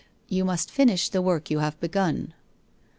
You 0.27 0.45
must 0.45 0.71
finish 0.71 1.09
the 1.09 1.21
work 1.21 1.51
you 1.51 1.59
have 1.59 1.79
begun.' 1.79 2.33